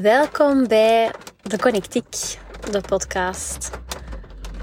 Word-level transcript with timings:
Welkom 0.00 0.68
bij 0.68 1.10
de 1.42 1.58
Connectiek, 1.58 2.38
de 2.70 2.80
podcast. 2.80 3.70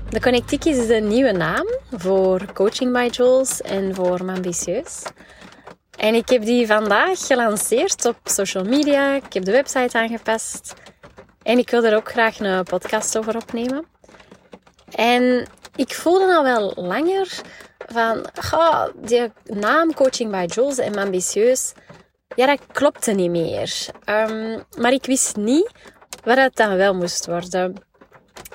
De 0.10 0.22
Connectiek 0.22 0.66
is 0.66 0.88
de 0.88 0.96
nieuwe 0.96 1.32
naam 1.32 1.66
voor 1.92 2.54
Coaching 2.54 2.94
by 2.94 3.08
Jules 3.12 3.62
en 3.62 3.96
voor 3.96 4.20
Ambitieus. 4.20 5.04
En 5.98 6.14
ik 6.14 6.30
heb 6.30 6.42
die 6.42 6.68
vandaag 6.68 7.26
gelanceerd 7.28 8.06
op 8.06 8.18
social 8.24 8.64
media. 8.64 9.16
Ik 9.16 9.34
heb 9.34 9.44
de 9.44 9.52
website 9.52 9.98
aangepast. 9.98 10.74
En 11.44 11.58
ik 11.58 11.70
wil 11.70 11.84
er 11.84 11.96
ook 11.96 12.12
graag 12.12 12.40
een 12.40 12.64
podcast 12.64 13.18
over 13.18 13.36
opnemen. 13.36 13.86
En 14.92 15.48
ik 15.76 15.94
voelde 15.94 16.36
al 16.36 16.44
wel 16.44 16.74
langer 16.76 17.42
van, 17.88 18.26
ga 18.34 18.92
die 18.96 19.32
naam 19.44 19.94
Coaching 19.94 20.32
by 20.32 20.46
Jules 20.48 20.78
en 20.78 20.96
Ambitieus, 20.96 21.74
ja, 22.36 22.46
dat 22.46 22.60
klopte 22.72 23.12
niet 23.12 23.30
meer. 23.30 23.88
Um, 24.06 24.64
maar 24.78 24.92
ik 24.92 25.06
wist 25.06 25.36
niet 25.36 25.72
wat 26.24 26.38
het 26.38 26.56
dan 26.56 26.76
wel 26.76 26.96
moest 26.96 27.26
worden. 27.26 27.76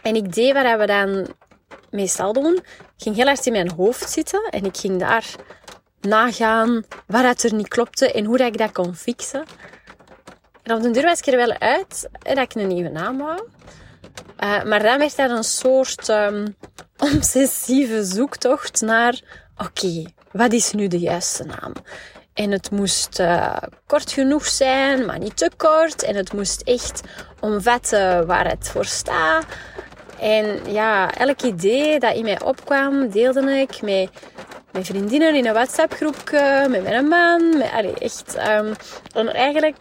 En 0.02 0.16
ik 0.16 0.32
deed 0.34 0.52
wat 0.52 0.78
we 0.78 0.87
dan 0.87 1.27
meestal 1.91 2.32
doen. 2.32 2.55
Ik 2.56 3.02
ging 3.02 3.16
heel 3.16 3.27
hard 3.27 3.46
in 3.46 3.52
mijn 3.52 3.70
hoofd 3.70 4.10
zitten 4.10 4.48
en 4.51 4.65
ik 4.65 4.77
ging 4.77 4.98
daar 4.98 5.34
nagaan 6.01 6.84
wat 7.06 7.42
er 7.42 7.55
niet 7.55 7.68
klopte 7.68 8.12
en 8.12 8.24
hoe 8.24 8.37
dat 8.37 8.46
ik 8.46 8.59
dat 8.59 8.73
kon 8.73 8.95
fixen. 8.95 9.45
En 10.62 10.74
op 10.74 10.82
de 10.82 10.91
deur 10.91 11.02
was 11.02 11.18
ik 11.18 11.27
er 11.27 11.37
wel 11.37 11.59
uit 11.59 12.09
dat 12.18 12.38
ik 12.38 12.54
een 12.54 12.66
nieuwe 12.66 12.88
naam 12.88 13.18
wou. 13.18 13.48
Uh, 14.45 14.65
maar 14.65 14.82
dan 14.82 14.98
werd 14.98 15.16
dat 15.16 15.30
een 15.30 15.45
soort 15.45 16.09
um, 16.09 16.56
obsessieve 17.15 18.04
zoektocht 18.04 18.80
naar... 18.80 19.20
Oké, 19.56 20.04
wat 20.32 20.52
is 20.52 20.73
nu 20.73 20.88
de 20.88 20.98
juiste 20.98 21.45
naam? 21.45 21.73
En 22.34 22.51
het 22.51 22.70
moest 22.70 23.20
uh, 23.20 23.56
kort 23.87 24.12
genoeg 24.12 24.47
zijn, 24.47 25.05
maar 25.05 25.19
niet 25.19 25.37
te 25.37 25.51
kort. 25.56 26.02
En 26.02 26.16
het 26.16 26.33
moest 26.33 26.62
echt 26.62 27.01
omvatten 27.41 28.27
waar 28.27 28.48
het 28.48 28.69
voor 28.69 28.84
staat. 28.84 29.45
En 30.21 30.73
ja, 30.73 31.15
elk 31.15 31.43
idee 31.43 31.99
dat 31.99 32.15
in 32.15 32.23
mij 32.23 32.43
opkwam, 32.43 33.10
deelde 33.10 33.51
ik 33.51 33.82
met 33.82 34.10
mijn 34.73 34.85
vriendinnen 34.85 35.35
in 35.35 35.46
een 35.46 35.52
WhatsApp-groepje, 35.52 36.66
met 36.71 36.82
mijn 36.82 37.07
man. 37.09 37.59
Met, 37.59 37.71
allee, 37.73 37.95
echt. 37.99 38.37
Um, 38.37 38.74
en 39.15 39.35
eigenlijk 39.35 39.77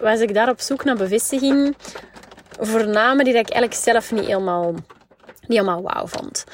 was 0.00 0.20
ik 0.20 0.34
daar 0.34 0.48
op 0.48 0.60
zoek 0.60 0.84
naar 0.84 0.96
bevestiging 0.96 1.76
voor 2.60 2.88
namen 2.88 3.24
die 3.24 3.34
ik 3.34 3.50
eigenlijk 3.50 3.74
zelf 3.74 4.12
niet 4.12 4.26
helemaal, 4.26 4.72
niet 4.72 5.58
helemaal 5.58 5.82
wauw 5.82 6.06
vond. 6.06 6.44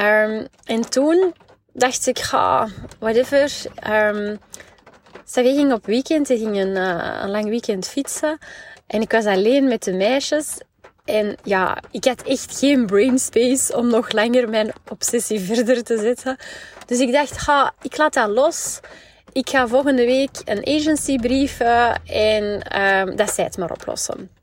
Um, 0.00 0.46
en 0.64 0.90
toen 0.90 1.34
dacht 1.78 2.06
ik, 2.06 2.18
ga, 2.18 2.68
whatever. 2.98 3.52
Um, 3.90 4.38
Xavier 5.24 5.54
ging 5.54 5.72
op 5.72 5.86
weekend, 5.86 6.28
hij 6.28 6.36
ging 6.36 6.56
een, 6.56 6.76
uh, 6.76 7.18
een 7.22 7.30
lang 7.30 7.48
weekend 7.48 7.88
fietsen. 7.88 8.38
En 8.86 9.00
ik 9.00 9.12
was 9.12 9.24
alleen 9.24 9.68
met 9.68 9.82
de 9.82 9.92
meisjes. 9.92 10.60
En 11.04 11.36
ja, 11.42 11.78
ik 11.90 12.04
had 12.04 12.22
echt 12.22 12.58
geen 12.58 12.86
brain 12.86 13.18
space 13.18 13.76
om 13.76 13.88
nog 13.88 14.12
langer 14.12 14.48
mijn 14.48 14.72
obsessie 14.88 15.40
verder 15.54 15.84
te 15.84 15.98
zetten. 15.98 16.36
Dus 16.86 16.98
ik 16.98 17.12
dacht, 17.12 17.38
ga, 17.38 17.72
ik 17.82 17.96
laat 17.96 18.14
dat 18.14 18.28
los. 18.28 18.80
Ik 19.32 19.48
ga 19.48 19.68
volgende 19.68 20.04
week 20.04 20.30
een 20.44 20.66
agency 20.66 21.16
brieven 21.18 22.02
en 22.06 22.76
um, 22.82 23.16
dat 23.16 23.30
zij 23.34 23.44
het 23.44 23.58
maar 23.58 23.70
oplossen. 23.70 24.37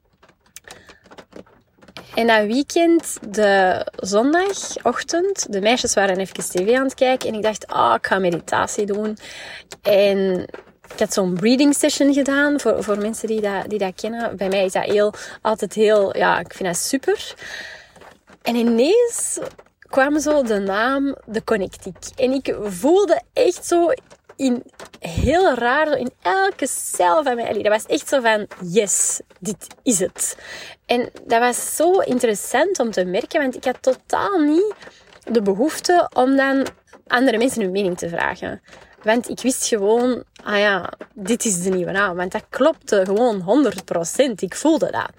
En 2.15 2.27
dat 2.27 2.45
weekend, 2.45 3.17
de 3.29 3.85
zondagochtend, 3.95 5.45
de 5.49 5.61
meisjes 5.61 5.93
waren 5.93 6.17
even 6.17 6.33
tv 6.33 6.75
aan 6.75 6.83
het 6.83 6.93
kijken. 6.93 7.29
En 7.29 7.35
ik 7.35 7.41
dacht, 7.41 7.67
ah, 7.67 7.93
ik 7.97 8.07
ga 8.07 8.19
meditatie 8.19 8.85
doen. 8.85 9.17
En 9.81 10.47
ik 10.93 10.99
had 10.99 11.13
zo'n 11.13 11.33
breathing 11.33 11.75
session 11.75 12.13
gedaan 12.13 12.59
voor, 12.59 12.83
voor 12.83 12.97
mensen 12.97 13.27
die 13.27 13.41
dat, 13.41 13.69
die 13.69 13.79
dat 13.79 13.95
kennen. 13.95 14.37
Bij 14.37 14.49
mij 14.49 14.65
is 14.65 14.71
dat 14.71 14.83
heel, 14.83 15.13
altijd 15.41 15.73
heel, 15.73 16.17
ja, 16.17 16.39
ik 16.39 16.53
vind 16.53 16.69
dat 16.69 16.77
super. 16.77 17.33
En 18.41 18.55
ineens 18.55 19.39
kwam 19.79 20.19
zo 20.19 20.43
de 20.43 20.59
naam 20.59 21.15
De 21.25 21.43
Connectiek. 21.43 21.97
En 22.15 22.31
ik 22.31 22.55
voelde 22.61 23.21
echt 23.33 23.65
zo 23.65 23.91
in 24.35 24.63
heel 24.99 25.53
raar, 25.53 25.97
in 25.97 26.11
elke 26.21 26.67
cel 26.67 27.23
van 27.23 27.35
mij. 27.35 27.53
Dat 27.53 27.67
was 27.67 27.85
echt 27.85 28.07
zo 28.07 28.21
van, 28.21 28.47
yes, 28.61 29.21
dit 29.39 29.67
is 29.83 29.99
het. 29.99 30.37
En 30.85 31.09
dat 31.25 31.39
was 31.39 31.75
zo 31.75 31.99
interessant 31.99 32.79
om 32.79 32.91
te 32.91 33.05
merken, 33.05 33.41
want 33.41 33.55
ik 33.55 33.63
had 33.63 33.77
totaal 33.81 34.39
niet 34.39 34.73
de 35.23 35.41
behoefte 35.41 36.09
om 36.13 36.35
dan 36.35 36.65
andere 37.07 37.37
mensen 37.37 37.61
hun 37.61 37.71
mening 37.71 37.97
te 37.97 38.09
vragen. 38.09 38.61
Want 39.03 39.29
ik 39.29 39.41
wist 39.41 39.67
gewoon, 39.67 40.23
ah 40.43 40.57
ja, 40.57 40.89
dit 41.13 41.45
is 41.45 41.63
de 41.63 41.69
nieuwe 41.69 41.91
naam. 41.91 42.15
Want 42.15 42.31
dat 42.31 42.45
klopte 42.49 43.01
gewoon 43.05 43.67
100%. 44.29 44.33
Ik 44.35 44.55
voelde 44.55 44.91
dat. 44.91 45.11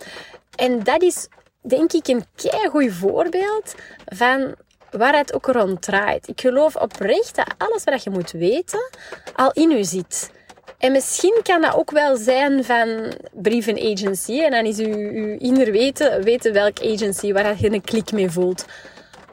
En 0.57 0.83
dat 0.83 1.03
is, 1.03 1.29
denk 1.63 1.93
ik, 1.93 2.09
een 2.09 2.25
goed 2.71 2.93
voorbeeld 2.93 3.75
van 4.05 4.55
waar 4.97 5.17
het 5.17 5.35
ook 5.35 5.47
rond 5.47 5.83
draait. 5.83 6.29
Ik 6.29 6.41
geloof 6.41 6.77
oprecht 6.77 7.37
dat 7.37 7.55
alles 7.59 7.85
wat 7.85 8.03
je 8.03 8.11
moet 8.11 8.31
weten 8.31 8.91
al 9.35 9.51
in 9.53 9.71
u 9.71 9.85
zit. 9.85 10.31
En 10.79 10.93
misschien 10.93 11.41
kan 11.43 11.61
dat 11.61 11.75
ook 11.75 11.91
wel 11.91 12.17
zijn 12.17 12.65
van 12.65 13.13
brieven 13.33 13.93
agency. 13.93 14.41
En 14.41 14.51
dan 14.51 14.65
is 14.65 14.79
u, 14.79 14.93
uw 14.95 15.39
inner 15.39 15.73
weten, 15.73 16.23
weten 16.23 16.53
welk 16.53 16.81
agency 16.81 17.33
waar 17.33 17.61
je 17.61 17.73
een 17.73 17.81
klik 17.81 18.13
mee 18.13 18.31
voelt. 18.31 18.65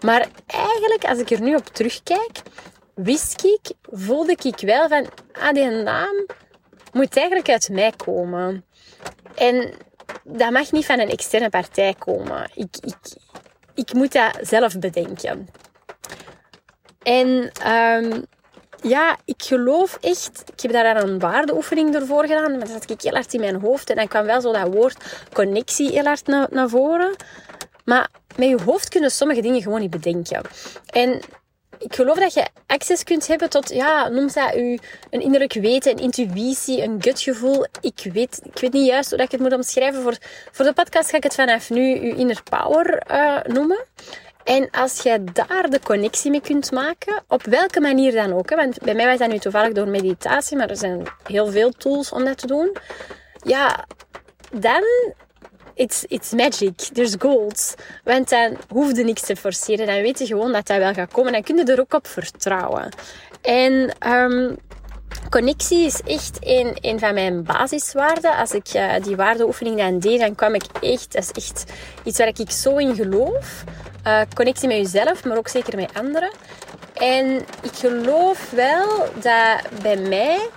Maar 0.02 0.28
eigenlijk, 0.48 1.04
als 1.06 1.20
ik 1.20 1.30
er 1.30 1.42
nu 1.42 1.56
op 1.56 1.66
terugkijk, 1.66 2.42
wist 2.96 3.44
ik, 3.44 3.72
voelde 3.92 4.38
ik 4.42 4.60
wel 4.60 4.88
van, 4.88 5.06
ah, 5.32 5.54
die 5.54 5.70
naam 5.70 6.26
moet 6.92 7.18
eigenlijk 7.18 7.50
uit 7.50 7.70
mij 7.70 7.94
komen. 7.98 8.66
En 9.36 9.74
dat 10.24 10.52
mag 10.52 10.72
niet 10.72 10.86
van 10.86 11.00
een 11.00 11.10
externe 11.10 11.50
partij 11.50 11.94
komen. 11.94 12.50
Ik, 12.54 12.78
ik, 12.82 12.96
ik 13.74 13.94
moet 13.94 14.12
dat 14.12 14.38
zelf 14.42 14.80
bedenken. 14.80 15.48
En 17.04 17.52
um, 17.68 18.26
ja, 18.82 19.18
ik 19.26 19.44
geloof 19.44 19.98
echt, 20.02 20.44
ik 20.56 20.62
heb 20.62 20.72
daar 20.72 21.04
een 21.04 21.20
waardeoefening 21.20 21.96
ervoor 21.96 22.22
gedaan, 22.22 22.52
maar 22.52 22.60
dat 22.60 22.70
zat 22.70 22.90
ik 22.90 23.02
heel 23.02 23.14
hard 23.14 23.34
in 23.34 23.40
mijn 23.40 23.62
hoofd 23.62 23.90
en 23.90 23.96
dan 23.96 24.08
kwam 24.08 24.26
wel 24.26 24.42
zo 24.42 24.52
dat 24.52 24.74
woord 24.74 25.26
connectie 25.34 25.92
heel 25.92 26.04
hard 26.04 26.28
naar, 26.28 26.48
naar 26.52 26.70
voren. 26.70 27.16
Maar 27.86 28.10
met 28.36 28.50
je 28.50 28.62
hoofd 28.66 28.90
kunnen 28.90 29.12
sommige 29.12 29.42
dingen 29.42 29.62
gewoon 29.62 29.80
niet 29.80 29.90
bedenken. 29.90 30.42
En 30.86 31.20
ik 31.84 31.96
geloof 31.96 32.18
dat 32.18 32.34
je 32.34 32.48
access 32.68 33.04
kunt 33.04 33.28
hebben 33.28 33.50
tot, 33.50 33.70
ja, 33.70 34.08
noem 34.08 34.30
dat 34.34 34.56
u 34.56 34.80
een 35.10 35.22
innerlijk 35.22 35.54
weten, 35.54 35.92
een 35.92 36.04
intuïtie, 36.04 36.84
een 36.84 37.02
gutgevoel. 37.02 37.66
Ik 37.82 38.10
weet, 38.14 38.42
ik 38.44 38.60
weet 38.60 38.74
niet 38.74 38.88
juist 38.88 39.10
hoe 39.10 39.20
ik 39.20 39.32
het 39.32 39.40
moet 39.40 39.54
omschrijven. 39.54 40.02
Voor, 40.02 40.18
voor 40.52 40.66
de 40.66 40.74
podcast 40.74 41.10
ga 41.10 41.18
ik 41.18 41.24
het 41.24 41.36
vanaf 41.36 41.70
nu 41.70 42.00
uw 42.00 42.16
inner 42.16 42.44
power 42.44 43.04
uh, 43.12 43.54
noemen. 43.56 43.86
En 44.44 44.70
als 44.72 45.02
jij 45.02 45.24
daar 45.34 45.70
de 45.70 45.80
connectie 45.80 46.32
mee 46.32 46.42
kunt 46.42 46.72
maken, 46.72 47.24
op 47.28 47.44
welke 47.44 47.80
manier 47.80 48.12
dan 48.12 48.34
ook. 48.34 48.50
Hè? 48.50 48.56
Want 48.56 48.80
bij 48.80 48.94
mij 48.94 49.06
was 49.06 49.18
dat 49.18 49.30
nu 49.30 49.38
toevallig 49.40 49.74
door 49.74 49.88
meditatie, 49.88 50.58
maar 50.58 50.70
er 50.70 50.78
zijn 50.78 51.04
heel 51.28 51.48
veel 51.48 51.72
tools 51.72 52.12
om 52.12 52.26
dat 52.26 52.38
te 52.38 52.48
doen. 52.48 52.78
Ja, 53.44 53.86
dan 54.52 54.84
it's, 55.76 56.06
it's 56.08 56.32
magic. 56.32 56.76
There's 56.76 57.16
gold. 57.20 57.74
Want 58.04 58.30
dan 58.30 58.58
hoef 58.70 58.98
je 58.98 59.04
niks 59.04 59.22
te 59.22 59.36
forceren. 59.36 59.88
Dan 59.88 60.02
weet 60.02 60.20
je 60.20 60.26
gewoon 60.26 60.52
dat 60.52 60.68
dat 60.68 60.78
wel 60.78 60.94
gaat 60.94 61.12
komen. 61.12 61.32
Dan 61.32 61.44
kun 61.44 61.58
je 61.58 61.64
er 61.64 61.80
ook 61.80 61.94
op 61.94 62.08
vertrouwen. 62.08 62.90
En 63.42 63.96
um, 64.08 64.58
connectie 65.30 65.86
is 65.86 66.02
echt 66.02 66.38
een, 66.40 66.78
een 66.82 67.00
van 67.00 67.14
mijn 67.14 67.44
basiswaarden. 67.44 68.38
Als 68.38 68.52
ik 68.52 68.74
uh, 68.74 68.94
die 69.02 69.16
waardeoefening 69.16 69.78
dan 69.78 70.00
deed, 70.00 70.20
dan 70.20 70.36
kwam 70.36 70.56
ik 70.56 70.64
echt... 70.82 71.14
Dat 71.14 71.32
is 71.34 71.44
echt 71.44 71.72
iets 72.04 72.18
waar 72.18 72.28
ik 72.28 72.52
zo 72.52 72.78
in 72.78 72.96
geloof. 72.96 73.64
Uh, 74.08 74.22
connectie 74.36 74.68
met 74.68 74.78
jezelf, 74.78 75.24
maar 75.24 75.38
ook 75.38 75.48
zeker 75.48 75.76
met 75.76 75.94
anderen. 75.94 76.32
En 76.94 77.36
ik 77.62 77.74
geloof 77.74 78.50
wel 78.50 78.88
dat 79.14 79.82
bij 79.82 79.98
mij 79.98 80.50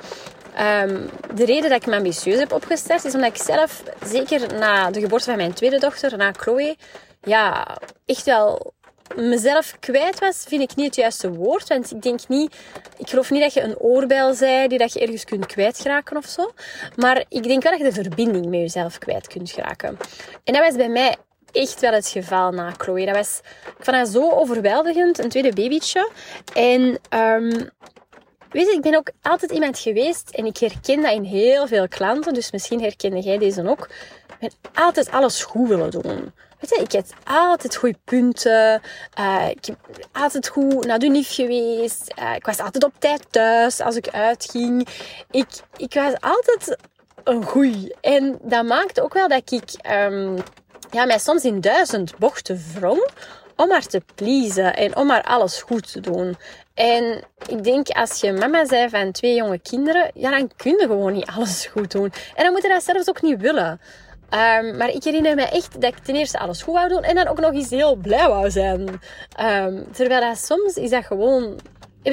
Um, 0.59 1.11
de 1.35 1.45
reden 1.45 1.71
dat 1.71 1.81
ik 1.81 1.87
me 1.87 1.97
ambitieus 1.97 2.39
heb 2.39 2.53
opgestart 2.53 3.05
is 3.05 3.15
omdat 3.15 3.31
ik 3.31 3.43
zelf, 3.43 3.83
zeker 4.05 4.55
na 4.55 4.91
de 4.91 5.01
geboorte 5.01 5.25
van 5.25 5.37
mijn 5.37 5.53
tweede 5.53 5.79
dochter, 5.79 6.17
na 6.17 6.33
Chloe, 6.33 6.77
ja, 7.21 7.77
echt 8.07 8.25
wel 8.25 8.75
mezelf 9.15 9.77
kwijt 9.81 10.19
was, 10.19 10.45
vind 10.49 10.63
ik 10.63 10.77
niet 10.77 10.87
het 10.87 10.97
juiste 10.97 11.33
woord. 11.33 11.69
Want 11.69 11.91
ik 11.91 12.03
denk 12.03 12.29
niet, 12.29 12.57
ik 12.97 13.09
geloof 13.09 13.31
niet 13.31 13.43
dat 13.43 13.55
je 13.55 13.61
een 13.61 13.79
oorbel 13.79 14.35
zei 14.35 14.69
die 14.69 14.79
dat 14.79 14.93
je 14.93 15.01
ergens 15.01 15.25
kunt 15.25 15.47
kwijtraken 15.47 16.17
of 16.17 16.27
zo. 16.27 16.51
Maar 16.97 17.25
ik 17.29 17.43
denk 17.43 17.63
wel 17.63 17.73
dat 17.73 17.81
je 17.81 17.87
de 17.87 18.03
verbinding 18.03 18.47
met 18.47 18.61
jezelf 18.61 18.99
kwijt 18.99 19.27
kunt 19.27 19.51
geraken. 19.51 19.99
En 20.45 20.53
dat 20.53 20.63
was 20.63 20.75
bij 20.75 20.89
mij 20.89 21.17
echt 21.53 21.81
wel 21.81 21.93
het 21.93 22.09
geval 22.09 22.51
na 22.51 22.73
Chloe. 22.77 23.07
Dat 23.07 23.15
was, 23.15 23.41
ik 23.79 24.07
zo 24.07 24.31
overweldigend, 24.31 25.19
een 25.19 25.29
tweede 25.29 25.53
babytje. 25.53 26.11
En 26.55 26.99
um, 27.19 27.71
Weet 28.51 28.67
je, 28.67 28.73
ik 28.73 28.81
ben 28.81 28.95
ook 28.95 29.11
altijd 29.23 29.51
iemand 29.51 29.79
geweest 29.79 30.31
en 30.31 30.47
ik 30.47 30.57
herken 30.57 31.03
dat 31.03 31.13
in 31.13 31.25
heel 31.25 31.67
veel 31.67 31.89
klanten, 31.89 32.35
dus 32.35 32.51
misschien 32.51 32.81
herkende 32.81 33.21
jij 33.21 33.39
deze 33.39 33.69
ook. 33.69 33.89
Ik 34.29 34.37
ben 34.39 34.51
altijd 34.75 35.11
alles 35.11 35.45
goed 35.45 35.69
willen 35.69 35.91
doen. 35.91 36.33
Weet 36.61 36.71
je, 36.71 36.81
ik 36.83 36.93
heb 36.93 37.07
altijd 37.25 37.77
goede 37.77 37.99
punten. 38.05 38.83
Uh, 39.21 39.49
ik 39.51 39.65
heb 39.65 39.79
altijd 40.13 40.49
goed 40.49 40.87
naar 40.87 40.99
de 40.99 41.23
geweest. 41.23 42.13
Uh, 42.19 42.35
ik 42.35 42.47
was 42.47 42.59
altijd 42.59 42.85
op 42.85 42.93
tijd 42.99 43.27
thuis 43.31 43.81
als 43.81 43.97
ik 43.97 44.09
uitging. 44.09 44.89
Ik, 45.31 45.49
ik 45.77 45.95
was 45.95 46.13
altijd 46.21 46.77
een 47.25 47.45
goeie. 47.45 47.95
En 48.01 48.39
dat 48.43 48.65
maakt 48.65 49.01
ook 49.01 49.15
wel 49.15 49.29
dat 49.29 49.53
ik 49.53 49.71
um, 49.91 50.37
ja, 50.91 51.05
mij 51.05 51.19
soms 51.19 51.45
in 51.45 51.61
duizend 51.61 52.19
bochten 52.19 52.63
wrong 52.75 53.09
om 53.57 53.71
haar 53.71 53.87
te 53.87 54.03
pleasen 54.15 54.77
en 54.77 54.97
om 54.97 55.11
haar 55.11 55.23
alles 55.23 55.63
goed 55.63 55.93
te 55.93 56.01
doen. 56.01 56.37
En 56.77 57.23
ik 57.49 57.65
denk, 57.65 57.89
als 57.89 58.21
je 58.21 58.33
mama 58.33 58.65
bent 58.67 58.91
van 58.91 59.13
twee 59.13 59.35
jonge 59.35 59.59
kinderen, 59.59 60.11
ja, 60.15 60.31
dan 60.31 60.51
kun 60.57 60.71
je 60.71 60.87
gewoon 60.87 61.13
niet 61.13 61.31
alles 61.37 61.67
goed 61.67 61.91
doen. 61.91 62.13
En 62.35 62.45
dan 62.45 62.53
moet 62.53 62.63
je 62.63 62.69
dat 62.69 62.83
zelfs 62.83 63.09
ook 63.09 63.23
niet 63.23 63.41
willen. 63.41 63.81
Um, 64.31 64.77
maar 64.77 64.89
ik 64.89 65.05
herinner 65.05 65.35
me 65.35 65.43
echt 65.43 65.81
dat 65.81 65.97
ik 65.97 65.99
ten 65.99 66.15
eerste 66.15 66.39
alles 66.39 66.63
goed 66.63 66.75
wou 66.75 66.89
doen 66.89 67.03
en 67.03 67.15
dan 67.15 67.27
ook 67.27 67.41
nog 67.41 67.53
eens 67.53 67.71
heel 67.71 67.95
blij 67.95 68.29
wou 68.29 68.51
zijn. 68.51 68.81
Um, 69.41 69.93
terwijl 69.93 70.21
dat 70.21 70.39
soms 70.39 70.75
is 70.75 70.91
dat 70.91 71.05
gewoon 71.05 71.61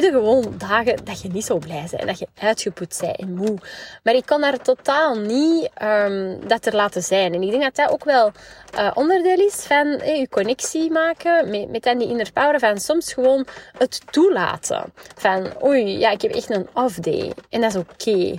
heb 0.01 0.11
je 0.11 0.11
gewoon 0.11 0.53
dagen 0.57 1.05
dat 1.05 1.21
je 1.21 1.29
niet 1.29 1.45
zo 1.45 1.57
blij 1.57 1.85
bent 1.89 2.01
en 2.01 2.07
dat 2.07 2.19
je 2.19 2.27
uitgeput 2.39 2.97
bent 3.01 3.17
en 3.17 3.33
moe. 3.33 3.57
Maar 4.03 4.13
ik 4.13 4.25
kan 4.25 4.41
daar 4.41 4.57
totaal 4.57 5.15
niet 5.15 5.69
um, 5.81 6.47
dat 6.47 6.65
er 6.65 6.75
laten 6.75 7.03
zijn. 7.03 7.33
En 7.33 7.41
ik 7.41 7.49
denk 7.49 7.63
dat 7.63 7.75
dat 7.75 7.91
ook 7.91 8.03
wel 8.03 8.31
uh, 8.77 8.91
onderdeel 8.93 9.47
is 9.47 9.55
van 9.55 9.87
je 9.87 10.27
connectie 10.29 10.91
maken 10.91 11.49
met, 11.49 11.69
met 11.69 11.83
dan 11.83 11.97
die 11.97 12.07
inner 12.07 12.31
power. 12.31 12.59
Van 12.59 12.79
soms 12.79 13.13
gewoon 13.13 13.45
het 13.77 14.01
toelaten. 14.11 14.93
Van 15.15 15.63
oei, 15.63 15.97
ja, 15.97 16.09
ik 16.09 16.21
heb 16.21 16.31
echt 16.31 16.49
een 16.49 16.67
off 16.73 16.95
day. 16.95 17.31
En 17.49 17.61
dat 17.61 17.69
is 17.69 17.81
oké. 17.81 18.37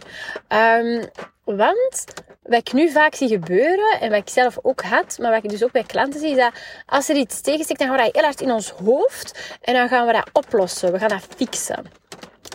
Okay. 0.48 0.80
Um, 0.80 1.10
want 1.44 2.04
wat 2.42 2.58
ik 2.58 2.72
nu 2.72 2.90
vaak 2.90 3.14
zie 3.14 3.28
gebeuren, 3.28 4.00
en 4.00 4.10
wat 4.10 4.18
ik 4.18 4.28
zelf 4.28 4.58
ook 4.62 4.82
had, 4.82 5.18
maar 5.20 5.30
wat 5.30 5.44
ik 5.44 5.50
dus 5.50 5.64
ook 5.64 5.72
bij 5.72 5.82
klanten 5.82 6.20
zie, 6.20 6.30
is 6.30 6.36
dat 6.36 6.52
als 6.86 7.08
er 7.08 7.16
iets 7.16 7.40
tegenstikt, 7.40 7.78
dan 7.78 7.88
gaan 7.88 7.96
we 7.96 8.02
dat 8.02 8.14
heel 8.14 8.24
hard 8.24 8.40
in 8.40 8.50
ons 8.50 8.70
hoofd 8.70 9.56
en 9.60 9.74
dan 9.74 9.88
gaan 9.88 10.06
we 10.06 10.12
dat 10.12 10.30
oplossen. 10.32 10.92
We 10.92 10.98
gaan 10.98 11.08
dat 11.08 11.26
fixen. 11.36 11.84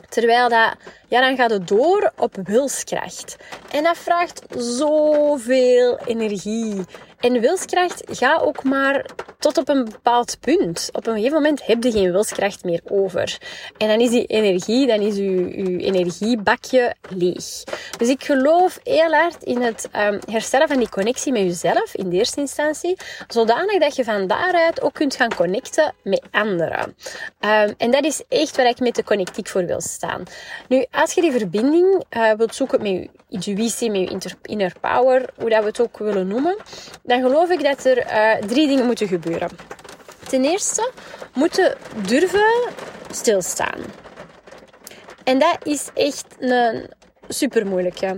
Terwijl 0.09 0.50
dat, 0.50 0.75
ja, 1.07 1.21
dan 1.21 1.36
gaat 1.36 1.50
het 1.50 1.68
door 1.68 2.12
op 2.15 2.36
wilskracht. 2.44 3.36
En 3.71 3.83
dat 3.83 3.97
vraagt 3.97 4.41
zoveel 4.57 5.97
energie. 6.06 6.85
En 7.19 7.39
wilskracht 7.39 8.04
gaat 8.10 8.42
ook 8.42 8.63
maar 8.63 9.06
tot 9.39 9.57
op 9.57 9.69
een 9.69 9.86
bepaald 9.86 10.38
punt. 10.39 10.89
Op 10.92 11.07
een 11.07 11.13
gegeven 11.13 11.33
moment 11.33 11.66
heb 11.66 11.83
je 11.83 11.92
geen 11.92 12.12
wilskracht 12.12 12.63
meer 12.63 12.81
over. 12.88 13.38
En 13.77 13.88
dan 13.88 14.00
is 14.00 14.10
die 14.10 14.25
energie, 14.25 14.88
dan 14.88 15.00
is 15.00 15.18
uw, 15.18 15.51
uw 15.51 15.77
energiebakje 15.77 16.95
leeg. 17.10 17.63
Dus 17.98 18.10
ik 18.10 18.24
geloof 18.24 18.80
heel 18.83 19.12
hard 19.12 19.44
in 19.44 19.62
het 19.62 19.89
um, 19.95 20.19
herstellen 20.31 20.68
van 20.68 20.77
die 20.77 20.89
connectie 20.89 21.31
met 21.31 21.42
jezelf 21.42 21.95
in 21.95 22.10
de 22.10 22.16
eerste 22.16 22.39
instantie. 22.39 22.98
Zodanig 23.27 23.80
dat 23.80 23.95
je 23.95 24.04
van 24.04 24.27
daaruit 24.27 24.81
ook 24.81 24.94
kunt 24.94 25.16
gaan 25.16 25.36
connecten 25.36 25.94
met 26.04 26.21
anderen. 26.31 26.95
Um, 27.39 27.74
en 27.77 27.92
dat 27.92 28.04
is 28.04 28.24
echt 28.27 28.56
waar 28.56 28.68
ik 28.68 28.80
met 28.80 28.95
de 28.95 29.04
connectiek 29.04 29.48
voor 29.48 29.66
wil 29.66 29.81
staan. 29.81 30.24
Nu, 30.68 30.86
als 30.92 31.13
je 31.13 31.21
die 31.21 31.31
verbinding 31.31 32.04
uh, 32.18 32.31
wilt 32.31 32.56
zoeken 32.56 32.81
met 32.81 32.92
je 32.92 33.10
intuïtie, 33.30 33.92
met 33.92 34.24
je 34.24 34.36
inner 34.42 34.74
power, 34.81 35.25
hoe 35.38 35.50
dat 35.50 35.60
we 35.60 35.68
het 35.68 35.81
ook 35.81 35.98
willen 35.98 36.27
noemen, 36.27 36.57
dan 37.09 37.21
geloof 37.21 37.50
ik 37.50 37.63
dat 37.63 37.85
er 37.85 37.97
uh, 37.97 38.47
drie 38.47 38.67
dingen 38.67 38.85
moeten 38.85 39.07
gebeuren. 39.07 39.50
Ten 40.27 40.45
eerste 40.45 40.91
moeten 41.33 41.75
durven 42.07 42.69
stilstaan. 43.11 43.79
En 45.23 45.39
dat 45.39 45.57
is 45.63 45.89
echt 45.94 46.25
een 46.39 46.89
super 47.29 47.67
moeilijke. 47.67 48.17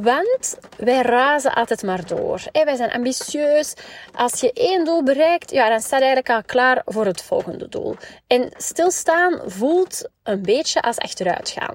Want 0.00 0.58
wij 0.76 1.02
razen 1.02 1.54
altijd 1.54 1.82
maar 1.82 2.06
door. 2.06 2.42
Wij 2.52 2.76
zijn 2.76 2.92
ambitieus. 2.92 3.74
Als 4.14 4.40
je 4.40 4.52
één 4.52 4.84
doel 4.84 5.02
bereikt, 5.02 5.50
ja, 5.50 5.68
dan 5.68 5.80
staat 5.80 6.00
eigenlijk 6.00 6.30
al 6.30 6.42
klaar 6.42 6.82
voor 6.84 7.06
het 7.06 7.22
volgende 7.22 7.68
doel. 7.68 7.96
En 8.26 8.50
stilstaan 8.56 9.40
voelt 9.46 10.08
een 10.22 10.42
beetje 10.42 10.82
als 10.82 10.98
achteruit 10.98 11.48
gaan. 11.48 11.74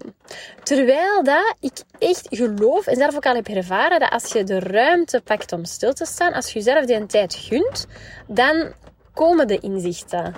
Terwijl 0.63 1.23
dat 1.23 1.55
ik 1.59 1.83
echt 1.99 2.27
geloof 2.29 2.87
en 2.87 2.95
zelf 2.95 3.15
ook 3.15 3.25
al 3.25 3.35
heb 3.35 3.47
ervaren 3.47 3.99
dat 3.99 4.11
als 4.11 4.31
je 4.31 4.43
de 4.43 4.59
ruimte 4.59 5.21
pakt 5.21 5.51
om 5.51 5.65
stil 5.65 5.93
te 5.93 6.05
staan, 6.05 6.33
als 6.33 6.47
je 6.47 6.59
jezelf 6.59 6.85
die 6.85 7.05
tijd 7.05 7.35
gunt, 7.35 7.87
dan 8.27 8.73
komen 9.13 9.47
de 9.47 9.59
inzichten. 9.59 10.35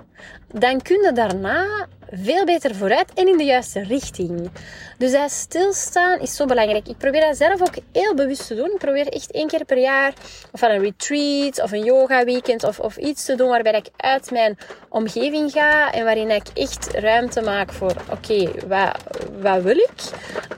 Dan 0.52 0.82
kun 0.82 1.02
je 1.02 1.12
daarna 1.12 1.88
veel 2.12 2.46
beter 2.46 2.76
vooruit 2.76 3.14
en 3.14 3.28
in 3.28 3.38
de 3.38 3.44
juiste 3.44 3.84
richting. 3.84 4.52
Dus 4.98 5.12
dat 5.12 5.32
stilstaan 5.32 6.20
is 6.20 6.36
zo 6.36 6.46
belangrijk. 6.46 6.88
Ik 6.88 6.98
probeer 6.98 7.22
dat 7.22 7.38
zelf 7.38 7.62
ook 7.62 7.76
heel 7.92 8.16
bewust 8.16 8.48
te 8.48 8.56
doen. 8.56 8.72
Ik 8.72 8.78
probeer 8.78 9.08
echt 9.08 9.32
één 9.32 9.48
keer 9.48 9.66
per 9.66 9.78
jaar 9.78 10.14
of 10.52 10.62
een 10.62 10.80
retreat 10.80 11.62
of 11.62 11.72
een 11.72 11.84
yoga 11.84 12.24
weekend 12.24 12.64
of, 12.64 12.80
of 12.80 12.98
iets 12.98 13.26
te 13.26 13.36
doen 13.36 13.50
waarbij 13.50 13.74
ik 13.74 13.88
uit 13.98 14.32
mijn 14.32 14.58
omgeving 14.90 15.52
ga 15.52 15.92
en 15.92 16.04
waarin 16.04 16.30
ik 16.30 16.48
echt 16.54 16.88
ruimte 16.94 17.42
maak 17.42 17.72
voor 17.72 17.96
oké, 18.12 18.68
wat, 18.68 18.98
wat 19.42 19.62
wil 19.62 19.78
ik? 19.78 20.02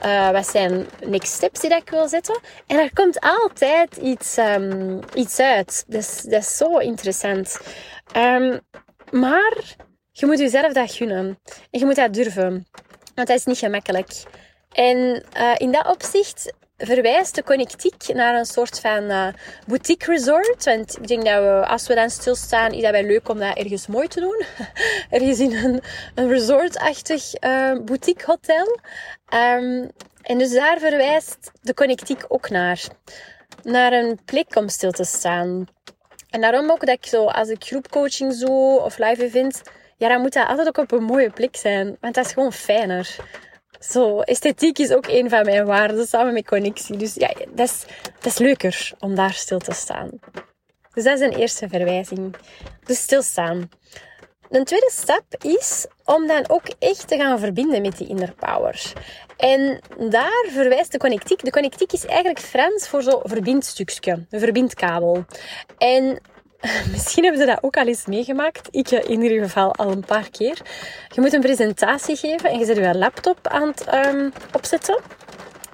Uh, 0.05 0.29
wat 0.29 0.47
zijn 0.47 0.87
next 1.05 1.33
steps 1.33 1.59
die 1.59 1.69
dat 1.69 1.81
ik 1.81 1.89
wil 1.89 2.07
zetten? 2.07 2.39
En 2.67 2.77
er 2.77 2.93
komt 2.93 3.19
altijd 3.19 3.95
iets, 3.95 4.37
um, 4.37 4.99
iets 5.13 5.39
uit. 5.39 5.83
Dus 5.87 6.21
dat 6.21 6.41
is 6.41 6.57
zo 6.57 6.77
interessant. 6.77 7.59
Um, 8.17 8.59
maar 9.11 9.75
je 10.11 10.25
moet 10.25 10.39
jezelf 10.39 10.73
dat 10.73 10.91
gunnen. 10.91 11.39
En 11.71 11.79
je 11.79 11.85
moet 11.85 11.95
dat 11.95 12.13
durven. 12.13 12.67
Want 13.15 13.27
dat 13.27 13.37
is 13.37 13.45
niet 13.45 13.57
gemakkelijk. 13.57 14.23
En 14.71 15.23
uh, 15.37 15.55
in 15.57 15.71
dat 15.71 15.87
opzicht 15.87 16.53
verwijst 16.77 17.35
de 17.35 17.43
connectiek 17.43 18.13
naar 18.13 18.35
een 18.35 18.45
soort 18.45 18.79
van 18.79 19.03
uh, 19.03 19.27
boutique 19.67 20.11
resort. 20.11 20.65
Want 20.65 20.97
ik 20.97 21.07
denk 21.07 21.25
dat 21.25 21.43
we, 21.43 21.65
als 21.67 21.87
we 21.87 21.95
dan 21.95 22.09
stilstaan, 22.09 22.71
is 22.71 22.81
dat 22.81 22.91
wel 22.91 23.03
leuk 23.03 23.29
om 23.29 23.39
dat 23.39 23.57
ergens 23.57 23.87
mooi 23.87 24.07
te 24.07 24.19
doen. 24.19 24.43
ergens 25.19 25.39
in 25.39 25.55
een, 25.55 25.81
een 26.15 26.27
resortachtig 26.27 27.43
uh, 27.43 27.79
boutique 27.85 28.25
hotel. 28.25 28.79
Um, 29.33 29.89
en 30.21 30.37
dus 30.37 30.53
daar 30.53 30.79
verwijst 30.79 31.51
de 31.61 31.73
connectiek 31.73 32.25
ook 32.27 32.49
naar. 32.49 32.83
Naar 33.63 33.93
een 33.93 34.19
plek 34.25 34.55
om 34.55 34.69
stil 34.69 34.91
te 34.91 35.03
staan. 35.03 35.67
En 36.29 36.41
daarom 36.41 36.71
ook 36.71 36.85
dat 36.85 36.95
ik 36.95 37.05
zo, 37.05 37.25
als 37.25 37.49
ik 37.49 37.63
groepcoaching 37.63 38.37
doe 38.37 38.79
of 38.79 38.97
live 38.97 39.23
events, 39.23 39.61
ja, 39.97 40.07
dan 40.07 40.21
moet 40.21 40.33
dat 40.33 40.47
altijd 40.47 40.67
ook 40.67 40.77
op 40.77 40.91
een 40.91 41.03
mooie 41.03 41.29
plek 41.29 41.55
zijn. 41.55 41.97
Want 41.99 42.15
dat 42.15 42.25
is 42.25 42.33
gewoon 42.33 42.53
fijner. 42.53 43.15
Zo, 43.79 44.19
esthetiek 44.19 44.77
is 44.79 44.91
ook 44.91 45.07
een 45.07 45.29
van 45.29 45.45
mijn 45.45 45.65
waarden, 45.65 46.07
samen 46.07 46.33
met 46.33 46.47
connectie. 46.47 46.97
Dus 46.97 47.13
ja, 47.13 47.33
dat 47.49 47.67
is, 47.69 47.85
dat 48.19 48.25
is 48.25 48.37
leuker 48.37 48.91
om 48.99 49.15
daar 49.15 49.33
stil 49.33 49.59
te 49.59 49.73
staan. 49.73 50.09
Dus 50.93 51.03
dat 51.03 51.19
is 51.19 51.25
een 51.27 51.35
eerste 51.35 51.67
verwijzing. 51.69 52.35
Dus 52.83 53.01
stilstaan. 53.01 53.69
Een 54.49 54.63
tweede 54.63 54.91
stap 54.93 55.23
is 55.43 55.85
om 56.05 56.27
dan 56.27 56.49
ook 56.49 56.63
echt 56.79 57.07
te 57.07 57.17
gaan 57.17 57.39
verbinden 57.39 57.81
met 57.81 57.97
die 57.97 58.07
inner 58.07 58.33
power. 58.39 58.93
En 59.37 59.79
daar 60.09 60.45
verwijst 60.47 60.91
de 60.91 60.97
connectiek. 60.97 61.43
De 61.43 61.51
connectiek 61.51 61.91
is 61.93 62.05
eigenlijk 62.05 62.39
Frans 62.39 62.87
voor 62.87 63.01
zo'n 63.01 63.21
verbindstukje, 63.23 64.25
een 64.29 64.39
verbindkabel. 64.39 65.25
En 65.77 66.19
Misschien 66.91 67.23
hebben 67.23 67.41
ze 67.41 67.47
dat 67.47 67.63
ook 67.63 67.77
al 67.77 67.87
eens 67.87 68.05
meegemaakt. 68.05 68.67
Ik 68.71 68.91
in 68.91 69.21
ieder 69.21 69.43
geval 69.43 69.75
al 69.75 69.91
een 69.91 70.05
paar 70.05 70.29
keer. 70.29 70.61
Je 71.15 71.21
moet 71.21 71.33
een 71.33 71.41
presentatie 71.41 72.15
geven 72.15 72.49
en 72.49 72.59
je 72.59 72.65
zet 72.65 72.77
je 72.77 72.97
laptop 72.97 73.47
aan 73.47 73.67
het 73.67 73.93
um, 74.05 74.31
opzetten. 74.53 74.99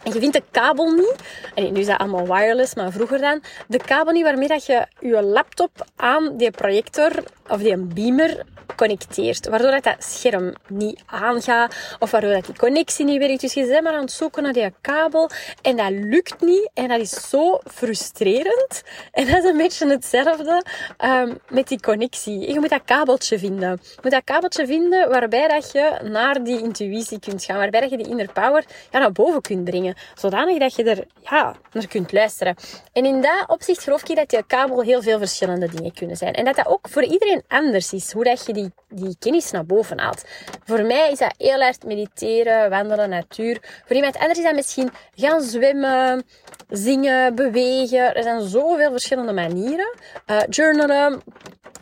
En 0.06 0.14
je 0.14 0.20
vindt 0.20 0.36
de 0.36 0.44
kabel 0.52 0.92
niet. 0.92 1.16
En 1.56 1.74
nu 1.74 1.80
is 1.80 1.86
dat 1.86 1.98
allemaal 1.98 2.28
wireless, 2.28 2.76
maar 2.76 2.92
vroeger 2.92 3.20
dan. 3.20 3.42
De 3.68 3.78
kabel 3.78 4.14
niet 4.14 4.24
waarmee 4.24 4.48
dat 4.48 4.66
je 4.66 4.86
je 5.00 5.22
laptop 5.22 5.86
aan 5.96 6.38
die 6.38 6.52
projector 6.52 7.24
of 7.48 7.62
die 7.62 7.78
beamer 7.78 8.46
connecteert. 8.76 9.48
Waardoor 9.48 9.72
dat, 9.72 9.84
dat 9.84 10.04
scherm 10.04 10.54
niet 10.68 11.04
aangaat 11.06 11.76
of 12.00 12.12
waardoor 12.12 12.34
dat 12.34 12.46
die 12.46 12.56
connectie 12.56 13.06
niet 13.06 13.20
werkt. 13.20 13.42
Dus 13.42 13.54
je 13.54 13.66
bent 13.68 13.84
maar 13.84 13.94
aan 13.94 14.02
het 14.02 14.12
zoeken 14.12 14.44
naar 14.44 14.54
die 14.54 14.74
kabel 14.82 15.30
en 15.62 15.78
dat 15.78 15.92
lukt 15.92 16.42
niet 16.42 16.70
en 16.74 16.88
dat 16.88 17.00
is 17.00 17.30
zo 17.30 17.60
frustrerend. 17.74 18.84
En 19.12 19.26
dat 19.28 19.44
is 19.44 19.44
een 19.44 19.58
beetje 19.58 19.88
hetzelfde 19.88 20.66
um, 21.04 21.38
met 21.50 21.68
die 21.68 21.80
connectie. 21.80 22.54
Je 22.54 22.60
moet 22.60 22.70
dat 22.70 22.82
kabeltje 22.86 23.40
vinden. 23.40 23.80
Je 23.82 24.00
moet 24.02 24.12
dat 24.12 24.24
kabeltje 24.24 24.68
vinden 24.68 25.10
waarbij 25.10 25.48
dat 25.48 25.72
je 25.72 26.00
naar 26.04 26.44
die 26.44 26.62
intuïtie 26.62 27.20
kunt 27.20 27.44
gaan, 27.44 27.58
waarbij 27.58 27.82
dat 27.82 27.90
je 27.90 27.98
die 27.98 28.10
inner 28.10 28.32
power 28.32 28.66
naar 28.92 29.12
boven 29.12 29.42
kunt 29.42 29.64
brengen. 29.64 29.95
Zodanig 30.16 30.60
dat 30.60 30.76
je 30.76 30.84
er 30.84 31.08
ja, 31.22 31.56
naar 31.72 31.88
kunt 31.88 32.12
luisteren. 32.12 32.56
En 32.94 33.06
in 33.06 33.22
dat 33.22 33.44
opzicht 33.48 33.84
geloof 33.84 34.10
ik 34.10 34.16
dat 34.16 34.30
die 34.30 34.44
kabel 34.48 34.82
heel 34.82 35.02
veel 35.02 35.18
verschillende 35.18 35.70
dingen 35.70 35.94
kunnen 35.94 36.18
zijn. 36.18 36.34
En 36.34 36.46
dat 36.46 36.56
dat 36.56 36.68
ook 36.68 36.88
voor 36.90 37.04
iedereen 37.04 37.44
anders 37.48 37.94
is. 37.94 38.12
Hoe 38.12 38.24
dat 38.24 38.46
je 38.46 38.54
die, 38.54 38.72
die 38.90 39.16
kennis 39.20 39.52
naar 39.52 39.66
boven 39.66 40.00
haalt. 40.00 40.24
Voor 40.64 40.84
mij 40.84 41.12
is 41.12 41.20
dat 41.20 41.34
heel 41.38 41.62
erg 41.62 41.82
mediteren, 41.86 42.70
wandelen, 42.70 43.10
natuur. 43.10 43.60
Voor 43.86 43.96
iemand 43.96 44.18
anders 44.18 44.38
is 44.38 44.46
dat 44.46 44.56
misschien 44.56 44.92
gaan 45.16 45.42
zwemmen, 45.42 46.24
zingen, 46.70 47.36
bewegen. 47.36 48.16
Er 48.16 48.24
zijn 48.24 48.42
zoveel 48.42 48.92
verschillende 48.92 49.34
manieren. 49.34 49.94
Uh, 50.28 50.38
journalen. 50.50 51.22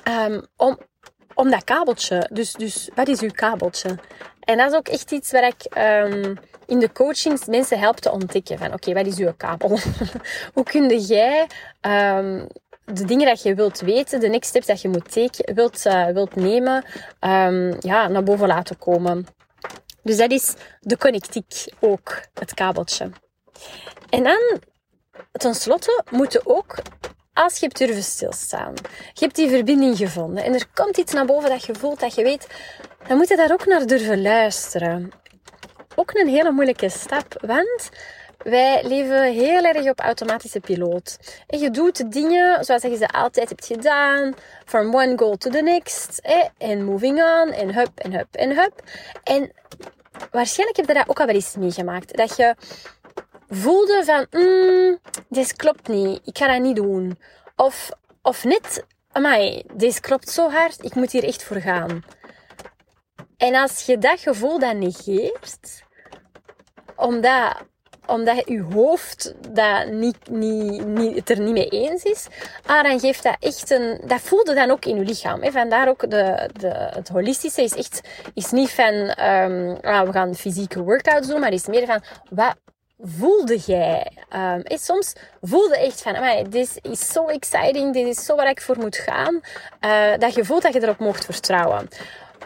Um, 0.08 0.48
om, 0.58 0.77
om 1.34 1.51
dat 1.51 1.63
kabeltje. 1.63 2.29
Dus, 2.32 2.53
dus 2.53 2.89
wat 2.96 3.08
is 3.08 3.22
uw 3.22 3.32
kabeltje? 3.32 3.98
En 4.39 4.58
dat 4.58 4.72
is 4.72 4.77
ook 4.77 4.88
echt 4.88 5.12
iets 5.12 5.32
waar 5.32 5.48
ik 5.48 5.77
um, 5.77 6.38
in 6.65 6.79
de 6.79 6.91
coachings 6.91 7.46
mensen 7.46 7.79
help 7.79 8.00
te 8.00 8.12
ontdekken. 8.12 8.58
Van 8.58 8.74
oké, 8.74 8.93
wat 8.93 9.05
is 9.05 9.17
uw 9.17 9.34
kabel? 9.38 9.70
Hoe 10.53 10.63
kun 10.63 11.00
jij 11.00 11.48
um, 11.82 12.48
de 12.86 13.05
dingen 13.05 13.25
dat 13.25 13.41
je 13.41 13.55
wilt 13.55 13.79
weten, 13.79 14.20
de 14.20 14.27
next 14.27 14.50
steps 14.50 14.65
dat 14.65 14.82
je 14.82 14.89
moet 14.89 15.12
teken, 15.12 15.55
wilt, 15.55 15.86
uh, 15.86 16.08
wilt 16.08 16.36
nemen, 16.36 16.86
um, 17.20 17.75
ja, 17.79 18.08
naar 18.08 18.24
boven 18.24 18.48
laten 18.48 18.77
komen. 18.77 19.25
Dus 20.03 20.17
dat 20.17 20.32
is 20.32 20.53
de 20.79 20.98
connectiek 20.98 21.65
ook, 21.79 22.22
het 22.34 22.53
kabeltje. 22.53 23.10
En 24.10 24.24
dan 24.24 24.60
ten 25.32 25.55
slotte 25.55 26.03
moeten 26.10 26.41
ook 26.43 26.75
als 27.34 27.53
je 27.60 27.65
hebt 27.65 27.77
durven 27.77 28.03
stilstaan. 28.03 28.74
Je 29.13 29.24
hebt 29.24 29.36
die 29.36 29.50
verbinding 29.50 29.98
gevonden 29.98 30.43
en 30.43 30.53
er 30.53 30.67
komt 30.74 30.98
iets 30.98 31.13
naar 31.13 31.25
boven 31.25 31.50
dat 31.50 31.65
je 31.65 31.75
voelt, 31.75 32.00
dat 32.00 32.15
je 32.15 32.24
weet, 32.24 32.48
dan 33.08 33.17
moet 33.17 33.27
je 33.27 33.36
daar 33.36 33.51
ook 33.51 33.65
naar 33.65 33.86
durven 33.86 34.22
luisteren. 34.22 35.12
Ook 35.95 36.13
een 36.13 36.27
hele 36.27 36.51
moeilijke 36.51 36.89
stap, 36.89 37.41
want 37.45 37.89
wij 38.43 38.83
leven 38.88 39.23
heel 39.23 39.63
erg 39.63 39.89
op 39.89 40.00
automatische 40.00 40.59
piloot. 40.59 41.17
En 41.47 41.59
je 41.59 41.71
doet 41.71 42.12
dingen 42.12 42.65
zoals 42.65 42.81
je 42.81 42.95
ze 42.95 43.07
altijd 43.07 43.50
hebt 43.50 43.65
gedaan. 43.65 44.33
From 44.65 44.95
one 44.95 45.17
goal 45.17 45.35
to 45.35 45.50
the 45.50 45.62
next. 45.62 46.21
En 46.57 46.83
moving 46.83 47.17
on. 47.23 47.51
En 47.51 47.73
hup, 47.73 47.91
en 47.95 48.13
hup, 48.13 48.27
en 48.31 48.55
hup. 48.55 48.81
En 49.23 49.51
waarschijnlijk 50.31 50.77
heb 50.77 50.88
je 50.88 50.93
dat 50.93 51.09
ook 51.09 51.19
al 51.19 51.25
wel 51.25 51.35
eens 51.35 51.55
meegemaakt. 51.55 52.17
Dat 52.17 52.38
je 52.38 52.55
voelde 53.50 54.01
van, 54.05 54.25
mm, 54.41 55.00
dit 55.29 55.55
klopt 55.55 55.88
niet. 55.88 56.21
Ik 56.25 56.38
ga 56.38 56.47
dat 56.47 56.62
niet 56.62 56.75
doen. 56.75 57.17
Of, 57.55 57.89
of 58.21 58.43
net, 58.43 58.85
amai, 59.12 59.63
dit 59.73 60.00
klopt 60.00 60.29
zo 60.29 60.50
hard. 60.50 60.83
Ik 60.83 60.95
moet 60.95 61.12
hier 61.12 61.23
echt 61.23 61.43
voor 61.43 61.62
gaan. 61.62 62.03
En 63.43 63.55
als 63.55 63.85
je 63.85 63.97
dat 63.97 64.19
gevoel 64.19 64.59
dan 64.59 64.79
negeert, 64.79 65.83
omdat 66.95 67.55
omdat 68.05 68.43
je 68.45 68.62
hoofd 68.62 69.33
dat 69.50 69.88
niet, 69.88 70.29
niet, 70.29 70.85
niet, 70.85 71.15
het 71.15 71.29
er 71.29 71.39
niet 71.39 71.53
mee 71.53 71.67
eens 71.67 72.03
is, 72.03 72.27
ah, 72.65 72.83
dan 72.83 73.00
geeft 73.00 73.23
dat 73.23 73.35
echt 73.39 73.71
een... 73.71 74.01
Dat 74.05 74.21
voelde 74.21 74.53
dan 74.53 74.71
ook 74.71 74.85
in 74.85 74.95
je 74.95 75.03
lichaam. 75.03 75.41
Hè. 75.41 75.51
Vandaar 75.51 75.88
ook 75.88 76.09
de, 76.09 76.50
de, 76.53 76.67
het 76.67 77.09
holistische 77.09 77.62
is 77.62 77.75
echt... 77.75 78.01
Is 78.33 78.51
niet 78.51 78.69
van, 78.71 78.93
um, 78.93 79.73
we 79.81 80.09
gaan 80.12 80.35
fysieke 80.35 80.83
workouts 80.83 81.27
doen, 81.27 81.39
maar 81.39 81.53
is 81.53 81.67
meer 81.67 81.85
van, 81.85 82.03
wat 82.29 82.55
voelde 83.00 83.57
jij? 83.57 84.12
Um, 84.35 84.62
soms 84.65 85.13
voelde 85.41 85.77
echt 85.77 86.01
van, 86.01 86.15
dit 86.50 86.79
is 86.81 87.09
zo 87.09 87.25
exciting, 87.25 87.93
dit 87.93 88.07
is 88.07 88.25
zo 88.25 88.35
waar 88.35 88.50
ik 88.50 88.62
voor 88.62 88.77
moet 88.77 88.95
gaan, 88.97 89.41
uh, 89.81 90.17
dat 90.17 90.33
je 90.33 90.45
voelt 90.45 90.62
dat 90.62 90.73
je 90.73 90.81
erop 90.81 91.00
mocht 91.00 91.25
vertrouwen. 91.25 91.89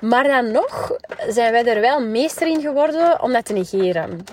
Maar 0.01 0.23
dan 0.23 0.51
nog 0.51 0.97
zijn 1.27 1.51
wij 1.51 1.65
er 1.65 1.81
wel 1.81 2.01
meester 2.01 2.47
in 2.47 2.61
geworden 2.61 3.21
om 3.21 3.33
dat 3.33 3.45
te 3.45 3.53
negeren. 3.53 4.25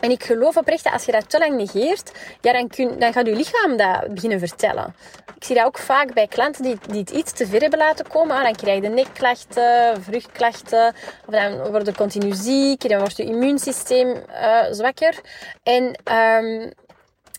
En 0.00 0.10
ik 0.10 0.24
geloof 0.24 0.56
oprecht 0.56 0.84
dat 0.84 0.92
als 0.92 1.04
je 1.04 1.12
dat 1.12 1.30
te 1.30 1.38
lang 1.38 1.56
negeert, 1.56 2.12
ja, 2.40 2.52
dan, 2.52 2.68
kun, 2.68 2.98
dan 2.98 3.12
gaat 3.12 3.26
je 3.26 3.34
lichaam 3.34 3.76
dat 3.76 4.14
beginnen 4.14 4.38
vertellen. 4.38 4.94
Ik 5.36 5.44
zie 5.44 5.54
dat 5.54 5.64
ook 5.64 5.78
vaak 5.78 6.14
bij 6.14 6.26
klanten 6.26 6.62
die, 6.62 6.78
die 6.88 7.00
het 7.00 7.10
iets 7.10 7.32
te 7.32 7.46
ver 7.46 7.60
hebben 7.60 7.78
laten 7.78 8.08
komen. 8.08 8.36
Ah, 8.36 8.42
dan 8.42 8.56
krijg 8.56 8.82
je 8.82 8.88
nekklachten, 8.88 10.02
vruchtklachten, 10.02 10.94
of 11.26 11.34
dan 11.34 11.70
word 11.70 11.86
je 11.86 11.94
continu 11.94 12.34
ziek, 12.34 12.88
dan 12.88 12.98
wordt 12.98 13.16
je 13.16 13.24
immuunsysteem 13.24 14.08
uh, 14.08 14.64
zwakker. 14.70 15.20
En 15.62 15.96
um, 16.44 16.72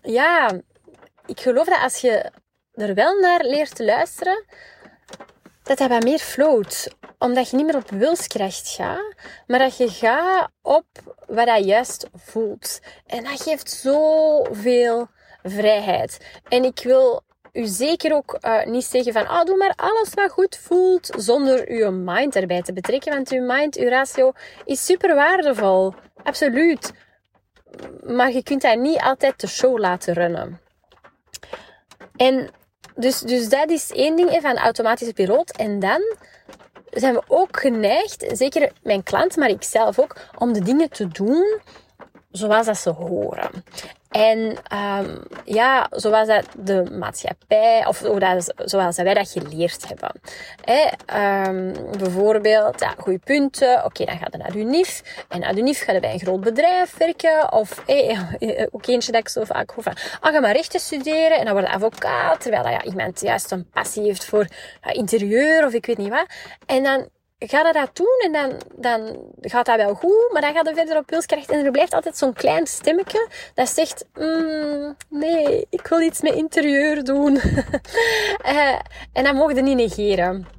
ja, 0.02 0.52
ik 1.26 1.40
geloof 1.40 1.66
dat 1.66 1.82
als 1.82 1.98
je 1.98 2.32
er 2.74 2.94
wel 2.94 3.20
naar 3.20 3.44
leert 3.44 3.76
te 3.76 3.86
luisteren, 3.86 4.46
dat 5.70 5.78
dat 5.78 5.90
wat 5.90 6.04
meer 6.04 6.20
float. 6.20 6.88
Omdat 7.18 7.50
je 7.50 7.56
niet 7.56 7.66
meer 7.66 7.76
op 7.76 7.90
wilskracht 7.90 8.70
gaat, 8.70 9.14
maar 9.48 9.60
dat 9.60 9.78
je 9.78 9.90
gaat 9.90 10.50
op 10.62 10.86
wat 11.28 11.48
je 11.48 11.64
juist 11.64 12.10
voelt. 12.16 12.80
En 13.06 13.24
dat 13.24 13.42
geeft 13.42 13.70
zoveel 13.70 15.08
vrijheid. 15.44 16.18
En 16.48 16.64
ik 16.64 16.80
wil 16.84 17.22
u 17.54 17.66
zeker 17.66 18.14
ook 18.14 18.38
uh, 18.42 18.66
niet 18.66 18.86
zeggen 18.86 19.14
van, 19.14 19.22
oh, 19.22 19.44
doe 19.44 19.58
maar 19.58 19.74
alles 19.76 20.14
wat 20.14 20.32
goed 20.32 20.58
voelt, 20.58 21.10
zonder 21.18 21.68
uw 21.68 21.92
mind 21.92 22.36
erbij 22.36 22.62
te 22.62 22.74
betrekken. 22.74 23.14
Want 23.14 23.32
uw 23.32 23.46
mind, 23.46 23.78
uw 23.78 23.90
ratio, 23.90 24.32
is 24.66 24.86
super 24.86 25.16
waardevol. 25.16 25.94
Absoluut. 26.24 26.94
Maar 28.04 28.32
je 28.32 28.44
kunt 28.44 28.62
daar 28.62 28.78
niet 28.78 29.02
altijd 29.02 29.42
de 29.42 29.48
show 29.48 29.80
laten 29.80 30.14
runnen. 30.14 30.62
En 32.16 32.50
dus, 33.00 33.20
dus 33.20 33.50
dat 33.50 33.70
is 33.70 33.92
één 33.92 34.16
ding 34.16 34.38
van 34.42 34.58
automatische 34.58 35.14
piloot. 35.14 35.52
En 35.52 35.80
dan 35.80 36.02
zijn 36.90 37.14
we 37.14 37.24
ook 37.28 37.60
geneigd, 37.60 38.26
zeker 38.32 38.72
mijn 38.84 39.04
klant, 39.04 39.36
maar 39.36 39.50
ik 39.50 39.64
zelf 39.64 40.00
ook, 40.00 40.16
om 40.38 40.54
de 40.54 40.62
dingen 40.62 40.90
te 40.90 41.08
doen 41.08 41.60
zoals 42.32 42.66
dat 42.66 42.78
ze 42.78 42.90
horen. 42.90 43.64
En 44.10 44.58
um, 44.74 45.24
ja, 45.46 45.88
zoals 45.90 46.28
dat 46.28 46.46
de 46.58 46.84
maatschappij, 46.92 47.86
of 47.86 48.04
zoals 48.56 48.98
wij 48.98 49.14
dat 49.14 49.30
geleerd 49.30 49.86
hebben. 49.88 50.22
um, 51.48 51.74
bijvoorbeeld, 51.98 52.80
ja, 52.80 52.94
goede 52.98 53.20
punten. 53.20 53.86
Oké, 53.86 54.06
dan 54.06 54.18
gaat 54.18 54.32
je 54.32 54.38
naar 54.38 54.56
UNIF. 54.56 55.02
En 55.28 55.40
naar 55.40 55.58
UNIF 55.58 55.84
ga 55.84 55.92
je 55.92 56.00
bij 56.00 56.14
een 56.14 56.20
groot 56.20 56.42
bedrijf 56.42 56.98
werken. 56.98 57.54
Of 57.54 57.84
ook 58.72 58.86
eentje 58.86 59.12
dat 59.12 59.22
ik 59.22 59.30
zo 59.30 59.44
vaak 59.44 59.72
hoor 59.72 59.84
van, 59.84 59.96
ah, 60.20 60.42
maar 60.42 60.52
rechten 60.52 60.80
studeren. 60.80 61.38
En 61.38 61.46
dan 61.46 61.54
word 61.54 61.66
je 61.66 61.74
advocaat. 61.74 62.42
Terwijl 62.42 62.68
ja, 62.68 62.84
iemand 62.84 63.22
juist 63.22 63.52
een 63.52 63.70
passie 63.70 64.04
heeft 64.04 64.26
voor 64.26 64.48
interieur 64.92 65.66
of 65.66 65.74
ik 65.74 65.86
weet 65.86 65.98
niet 65.98 66.10
wat. 66.10 66.26
En 66.66 66.84
dan 66.84 67.10
ga 67.40 67.68
je 67.68 67.74
dat 67.74 67.96
doen 67.96 68.20
en 68.24 68.32
dan, 68.32 68.62
dan 68.76 69.18
gaat 69.42 69.66
dat 69.66 69.76
wel 69.76 69.94
goed, 69.94 70.30
maar 70.32 70.42
dan 70.42 70.54
gaat 70.54 70.68
er 70.68 70.76
verder 70.76 70.98
op 70.98 71.10
wilskracht 71.10 71.52
en 71.52 71.66
er 71.66 71.72
blijft 71.72 71.94
altijd 71.94 72.18
zo'n 72.18 72.34
klein 72.34 72.68
stemmetje 72.68 73.28
dat 73.54 73.70
zegt, 73.70 74.06
mm, 74.14 74.96
nee, 75.10 75.68
ik 75.70 75.88
wil 75.88 76.02
iets 76.02 76.22
met 76.22 76.34
interieur 76.34 77.04
doen. 77.04 77.36
uh, 78.46 78.80
en 79.14 79.24
dat 79.24 79.34
mogen 79.34 79.56
je 79.56 79.62
niet 79.62 79.76
negeren. 79.76 80.59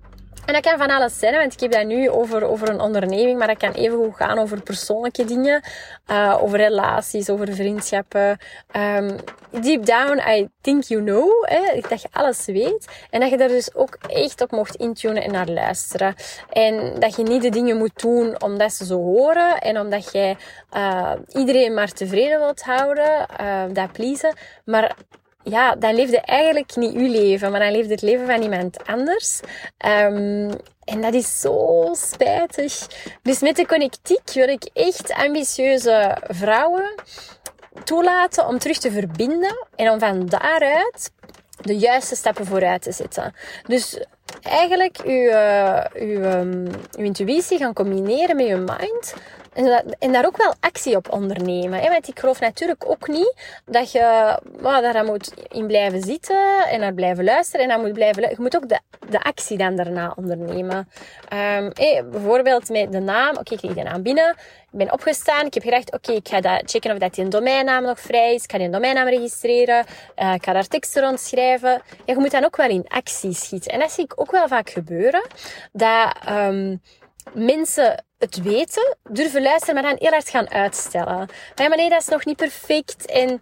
En 0.51 0.57
dat 0.63 0.65
kan 0.65 0.79
van 0.79 0.97
alles 0.97 1.19
zijn, 1.19 1.35
want 1.35 1.53
ik 1.53 1.61
heb 1.61 1.73
dat 1.73 1.87
nu 1.87 2.11
over, 2.11 2.45
over 2.45 2.69
een 2.69 2.81
onderneming, 2.81 3.39
maar 3.39 3.47
dat 3.47 3.57
kan 3.57 3.73
even 3.73 3.97
goed 3.97 4.17
gaan 4.17 4.39
over 4.39 4.63
persoonlijke 4.63 5.25
dingen, 5.25 5.63
uh, 6.11 6.39
over 6.41 6.59
relaties, 6.59 7.31
over 7.31 7.55
vriendschappen. 7.55 8.39
Um, 8.77 9.17
deep 9.51 9.85
down, 9.85 10.19
I 10.29 10.49
think 10.61 10.85
you 10.85 11.03
know, 11.03 11.45
hè, 11.49 11.81
dat 11.89 12.03
je 12.03 12.09
alles 12.13 12.47
weet. 12.47 12.89
En 13.11 13.21
dat 13.21 13.31
je 13.31 13.37
daar 13.37 13.49
dus 13.49 13.75
ook 13.75 13.99
echt 14.09 14.41
op 14.41 14.51
mocht 14.51 14.75
intunen 14.75 15.23
en 15.23 15.33
naar 15.33 15.49
luisteren. 15.49 16.15
En 16.49 17.01
dat 17.01 17.17
je 17.17 17.23
niet 17.23 17.43
de 17.43 17.51
dingen 17.51 17.77
moet 17.77 18.01
doen 18.01 18.43
omdat 18.43 18.73
ze 18.73 18.85
zo 18.85 18.97
horen 18.97 19.59
en 19.59 19.81
omdat 19.81 20.13
jij 20.13 20.37
uh, 20.77 21.13
iedereen 21.29 21.75
maar 21.75 21.93
tevreden 21.93 22.39
wilt 22.39 22.63
houden, 22.63 23.27
uh, 23.41 23.63
dat 23.73 23.93
pleasen. 23.93 24.35
Maar 24.65 24.97
ja, 25.43 25.75
dan 25.75 25.95
leefde 25.95 26.21
eigenlijk 26.21 26.77
niet 26.77 26.95
uw 26.95 27.11
leven, 27.11 27.51
maar 27.51 27.61
dan 27.61 27.73
leefde 27.73 27.93
het 27.93 28.03
leven 28.03 28.27
van 28.27 28.43
iemand 28.43 28.87
anders. 28.87 29.41
Um, 29.87 30.51
en 30.85 31.01
dat 31.01 31.15
is 31.15 31.41
zo 31.41 31.89
spijtig. 31.93 32.87
Dus 33.23 33.41
met 33.41 33.57
de 33.57 33.67
connectiek 33.67 34.33
wil 34.33 34.49
ik 34.49 34.69
echt 34.73 35.13
ambitieuze 35.13 36.17
vrouwen 36.29 36.95
toelaten 37.85 38.47
om 38.47 38.59
terug 38.59 38.79
te 38.79 38.91
verbinden 38.91 39.67
en 39.77 39.91
om 39.91 39.99
van 39.99 40.27
daaruit 40.27 41.11
de 41.61 41.77
juiste 41.77 42.15
stappen 42.15 42.47
vooruit 42.47 42.83
te 42.83 42.93
zetten. 42.93 43.35
Dus 43.67 44.05
eigenlijk 44.43 44.99
uw, 45.05 45.29
uh, 45.29 45.85
uw, 45.95 46.23
um, 46.23 46.67
uw 46.99 47.05
intuïtie 47.05 47.59
gaan 47.59 47.73
combineren 47.73 48.37
met 48.37 48.47
je 48.47 48.57
mind 48.57 49.15
en, 49.99 50.13
daar 50.13 50.27
ook 50.27 50.37
wel 50.37 50.55
actie 50.61 50.97
op 50.97 51.13
ondernemen. 51.13 51.81
Hè? 51.81 51.89
Want 51.89 52.09
ik 52.09 52.19
geloof 52.19 52.41
natuurlijk 52.41 52.91
ook 52.91 53.09
niet 53.09 53.35
dat 53.65 53.93
je 53.93 54.39
daar 54.63 55.05
moet 55.05 55.33
in 55.49 55.67
blijven 55.67 56.03
zitten 56.03 56.67
en 56.69 56.81
naar 56.81 56.95
blijven 56.95 57.25
luisteren. 57.25 57.67
En 57.67 57.73
dan 57.73 57.81
moet 57.81 57.93
blijven 57.93 58.23
Je 58.23 58.37
moet 58.39 58.57
ook 58.57 58.69
de, 58.69 58.81
de 59.09 59.23
actie 59.23 59.59
dan 59.59 59.77
daarna 59.77 60.13
ondernemen. 60.17 60.89
Um, 61.59 61.73
bijvoorbeeld 62.11 62.69
met 62.69 62.93
de 62.93 63.01
naam. 63.01 63.37
Oké, 63.37 63.53
ik 63.53 63.59
kreeg 63.59 63.75
de 63.75 63.83
naam 63.83 64.03
binnen. 64.03 64.37
Ik 64.73 64.79
ben 64.79 64.93
opgestaan. 64.93 65.47
Ik 65.47 65.55
heb 65.55 65.63
gedacht, 65.63 65.93
oké, 65.93 66.13
ik 66.13 66.29
ga 66.29 66.41
dat 66.41 66.63
checken 66.65 66.93
of 66.93 66.99
dat 66.99 67.15
die 67.15 67.29
domeinnaam 67.29 67.83
nog 67.83 68.01
vrij 68.01 68.35
is. 68.35 68.45
Ik 68.45 68.51
ga 68.51 68.59
die 68.59 68.71
domeinnaam 68.71 69.09
registreren. 69.09 69.85
Uh, 70.17 70.35
ik 70.35 70.45
ga 70.45 70.53
daar 70.53 70.67
teksten 70.67 71.03
rond 71.03 71.21
schrijven. 71.21 71.71
Ja, 71.71 72.15
je 72.15 72.17
moet 72.17 72.31
dan 72.31 72.45
ook 72.45 72.57
wel 72.57 72.69
in 72.69 72.85
actie 72.89 73.35
schieten. 73.35 73.73
En 73.73 73.79
dat 73.79 73.91
zie 73.91 74.05
ik 74.05 74.21
ook 74.21 74.31
wel 74.31 74.49
vaak 74.49 74.71
gebeuren. 74.71 75.23
Dat... 75.73 76.17
Um, 76.29 76.81
mensen 77.35 78.05
het 78.19 78.43
weten, 78.43 78.97
durven 79.11 79.43
luisteren, 79.43 79.75
maar 79.75 79.83
dan 79.83 79.97
heel 79.99 80.11
hard 80.11 80.29
gaan 80.29 80.51
uitstellen. 80.51 81.29
Maar, 81.57 81.69
maar 81.69 81.77
nee, 81.77 81.89
dat 81.89 82.01
is 82.01 82.09
nog 82.09 82.25
niet 82.25 82.37
perfect. 82.37 83.07
En 83.07 83.41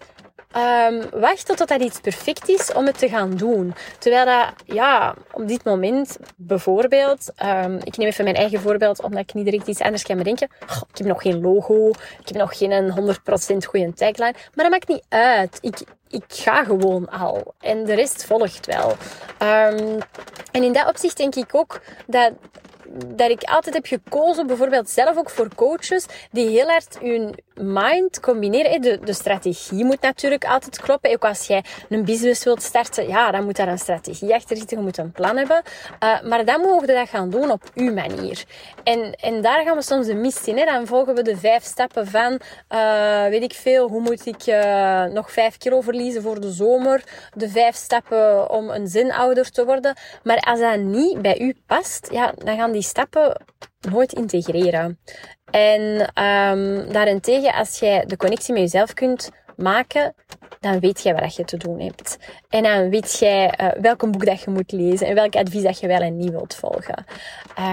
um, 0.57 1.21
wacht 1.21 1.47
totdat 1.47 1.69
dat 1.69 1.81
iets 1.81 2.01
perfect 2.01 2.49
is 2.49 2.73
om 2.73 2.87
het 2.87 2.99
te 2.99 3.09
gaan 3.09 3.37
doen. 3.37 3.75
Terwijl 3.99 4.25
dat, 4.25 4.53
ja, 4.65 5.15
op 5.33 5.49
dit 5.49 5.65
moment 5.65 6.19
bijvoorbeeld, 6.37 7.33
um, 7.45 7.79
ik 7.85 7.97
neem 7.97 8.09
even 8.09 8.25
mijn 8.25 8.37
eigen 8.37 8.61
voorbeeld, 8.61 9.03
omdat 9.03 9.21
ik 9.21 9.35
niet 9.35 9.45
direct 9.45 9.67
iets 9.67 9.81
anders 9.81 10.03
kan 10.03 10.17
bedenken. 10.17 10.49
ik 10.93 10.99
heb 10.99 11.07
nog 11.07 11.23
geen 11.23 11.41
logo, 11.41 11.89
ik 11.89 12.29
heb 12.29 12.37
nog 12.37 12.59
geen 12.59 12.93
100% 13.53 13.57
goede 13.65 13.93
tagline, 13.95 14.35
maar 14.55 14.65
dat 14.65 14.71
maakt 14.71 14.89
niet 14.89 15.05
uit. 15.09 15.59
Ik, 15.61 15.79
ik 16.09 16.25
ga 16.29 16.65
gewoon 16.65 17.09
al. 17.09 17.55
En 17.61 17.85
de 17.85 17.95
rest 17.95 18.25
volgt 18.25 18.67
wel. 18.67 18.91
Um, 19.43 19.99
en 20.51 20.63
in 20.63 20.73
dat 20.73 20.89
opzicht 20.89 21.17
denk 21.17 21.35
ik 21.35 21.55
ook 21.55 21.81
dat 22.07 22.33
dat 23.07 23.31
ik 23.31 23.43
altijd 23.43 23.75
heb 23.75 23.87
gekozen, 23.87 24.47
bijvoorbeeld 24.47 24.91
zelf 24.91 25.17
ook 25.17 25.31
voor 25.31 25.49
coaches, 25.55 26.07
die 26.31 26.49
heel 26.49 26.67
hard 26.67 26.99
hun, 26.99 27.35
mind 27.61 28.21
combineren. 28.21 28.81
De, 28.81 28.99
de 29.05 29.13
strategie 29.13 29.85
moet 29.85 30.01
natuurlijk 30.01 30.45
altijd 30.45 30.81
kloppen. 30.81 31.13
Ook 31.13 31.25
als 31.25 31.47
jij 31.47 31.65
een 31.89 32.05
business 32.05 32.45
wilt 32.45 32.63
starten, 32.63 33.09
ja, 33.09 33.31
dan 33.31 33.45
moet 33.45 33.57
daar 33.57 33.69
een 33.69 33.79
strategie 33.79 34.35
achter 34.35 34.57
zitten. 34.57 34.77
Je 34.77 34.83
moet 34.83 34.99
een 34.99 35.13
plan 35.13 35.37
hebben. 35.37 35.63
Uh, 36.03 36.23
maar 36.23 36.45
dan 36.45 36.61
mogen 36.61 36.87
we 36.87 36.93
dat 36.93 37.09
gaan 37.09 37.31
doen 37.31 37.51
op 37.51 37.63
uw 37.75 37.93
manier. 37.93 38.45
En, 38.85 39.15
en 39.15 39.43
daar 39.43 39.65
gaan 39.65 39.77
we 39.77 39.83
soms 39.83 40.07
de 40.07 40.15
mist 40.15 40.47
in. 40.47 40.59
Hè. 40.59 40.65
Dan 40.65 40.87
volgen 40.87 41.15
we 41.15 41.23
de 41.23 41.37
vijf 41.37 41.65
stappen 41.65 42.07
van, 42.07 42.41
uh, 42.73 43.27
weet 43.27 43.43
ik 43.43 43.55
veel, 43.55 43.89
hoe 43.89 44.01
moet 44.01 44.27
ik 44.27 44.47
uh, 44.47 45.05
nog 45.05 45.33
vijf 45.33 45.57
kilo 45.59 45.81
verliezen 45.81 46.23
voor 46.23 46.41
de 46.41 46.51
zomer. 46.51 47.03
De 47.35 47.49
vijf 47.49 47.75
stappen 47.75 48.51
om 48.51 48.71
een 48.71 48.87
zinouder 48.87 49.51
te 49.51 49.65
worden. 49.65 49.97
Maar 50.23 50.39
als 50.39 50.61
dat 50.61 50.79
niet 50.79 51.23
bij 51.23 51.41
u 51.41 51.57
past, 51.67 52.09
ja, 52.11 52.33
dan 52.37 52.57
gaan 52.57 52.73
die 52.73 52.83
stappen 52.83 53.37
nooit 53.81 54.13
integreren. 54.13 54.99
En 55.51 56.01
um, 56.25 56.93
daarentegen, 56.93 57.55
als 57.55 57.79
jij 57.79 58.05
de 58.07 58.17
connectie 58.17 58.53
met 58.53 58.63
jezelf 58.63 58.95
kunt 58.95 59.31
maken, 59.57 60.15
dan 60.61 60.81
weet 60.81 61.03
jij 61.03 61.15
wat 61.15 61.35
je 61.35 61.45
te 61.45 61.57
doen 61.57 61.81
hebt. 61.81 62.17
En 62.49 62.63
dan 62.63 62.91
weet 62.91 63.19
jij 63.19 63.55
uh, 63.61 63.69
welk 63.81 64.11
boek 64.11 64.27
dat 64.27 64.41
je 64.41 64.51
moet 64.51 64.73
lezen 64.73 65.07
en 65.07 65.15
welk 65.15 65.37
advies 65.37 65.63
dat 65.63 65.81
je 65.81 65.87
wel 65.87 66.01
en 66.01 66.17
niet 66.17 66.31
wilt 66.31 66.55
volgen. 66.55 67.05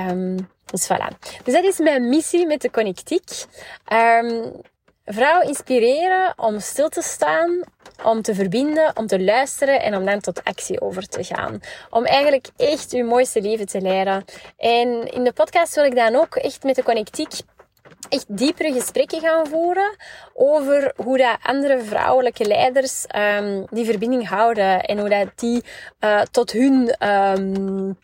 Um, 0.10 0.50
dus 0.66 0.88
voilà. 0.88 1.18
Dus 1.44 1.54
dat 1.54 1.64
is 1.64 1.78
mijn 1.78 2.10
missie 2.10 2.48
met 2.48 2.62
de 2.62 2.72
Connectiek. 2.72 3.46
Um, 3.94 4.62
vrouwen 5.06 5.48
inspireren 5.48 6.34
om 6.38 6.60
stil 6.60 6.90
te 6.90 7.02
staan, 7.02 7.64
om 8.04 8.22
te 8.22 8.36
verbinden, 8.36 8.98
om 8.98 9.08
te 9.08 9.24
luisteren 9.24 9.82
en 9.82 9.96
om 9.96 10.06
dan 10.06 10.20
tot 10.20 10.44
actie 10.44 10.82
over 10.82 11.08
te 11.08 11.24
gaan. 11.24 11.60
Om 11.90 12.06
eigenlijk 12.06 12.48
echt 12.58 12.92
je 12.92 13.04
mooiste 13.04 13.42
leven 13.42 13.66
te 13.66 13.82
leiden. 13.82 14.26
En 14.58 15.12
in 15.12 15.24
de 15.24 15.34
podcast 15.34 15.76
wil 15.76 15.86
ik 15.86 15.96
dan 15.96 16.16
ook 16.16 16.36
echt 16.36 16.64
met 16.64 16.76
de 16.76 16.84
Connectiek 16.84 17.32
echt 18.10 18.38
diepere 18.38 18.74
gesprekken 18.74 19.20
gaan 19.20 19.48
voeren 19.48 19.96
over 20.34 20.94
hoe 20.96 21.18
dat 21.18 21.38
andere 21.42 21.82
vrouwelijke 21.82 22.48
leiders 22.48 23.06
um, 23.16 23.66
die 23.70 23.86
verbinding 23.86 24.28
houden 24.28 24.82
en 24.82 25.00
hoe 25.00 25.10
dat 25.10 25.28
die 25.36 25.64
uh, 26.00 26.22
tot 26.22 26.52
hun 26.52 27.08
um, 27.10 27.98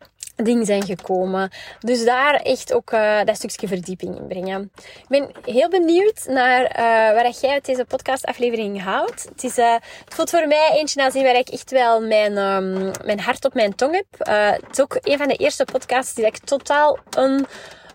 ding 0.43 0.65
zijn 0.65 0.83
gekomen. 0.83 1.51
Dus 1.79 2.05
daar 2.05 2.33
echt 2.33 2.73
ook 2.73 2.91
uh, 2.91 3.23
dat 3.23 3.35
stukje 3.35 3.67
verdieping 3.67 4.17
in 4.17 4.27
brengen. 4.27 4.71
Ik 4.75 5.07
ben 5.07 5.29
heel 5.45 5.69
benieuwd 5.69 6.25
naar 6.27 6.61
uh, 6.61 6.75
waar 7.13 7.29
jij 7.41 7.51
uit 7.51 7.65
deze 7.65 7.85
podcastaflevering 7.85 8.83
houdt. 8.83 9.23
Het, 9.29 9.43
is, 9.43 9.57
uh, 9.57 9.73
het 10.05 10.13
voelt 10.13 10.29
voor 10.29 10.47
mij 10.47 10.69
eentje 10.73 11.03
als 11.03 11.13
waar 11.13 11.35
ik 11.35 11.49
echt 11.49 11.71
wel 11.71 12.01
mijn, 12.01 12.37
um, 12.37 12.91
mijn 13.05 13.19
hart 13.19 13.45
op 13.45 13.53
mijn 13.53 13.75
tong 13.75 13.95
heb. 13.95 14.05
het 14.61 14.71
is 14.71 14.81
ook 14.81 14.97
een 15.01 15.17
van 15.17 15.27
de 15.27 15.35
eerste 15.35 15.65
podcasts 15.65 16.13
die 16.13 16.25
ik 16.25 16.37
totaal 16.37 16.97
een 17.09 17.45